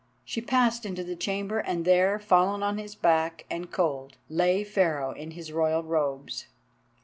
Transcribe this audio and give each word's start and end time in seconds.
She 0.25 0.41
passed 0.41 0.83
into 0.83 1.03
the 1.03 1.15
chamber, 1.15 1.59
and 1.59 1.85
there, 1.85 2.17
fallen 2.17 2.63
on 2.63 2.79
his 2.79 2.95
back 2.95 3.45
and 3.51 3.69
cold, 3.71 4.17
lay 4.31 4.63
Pharaoh 4.63 5.11
in 5.11 5.29
his 5.29 5.51
royal 5.51 5.83
robes. 5.83 6.47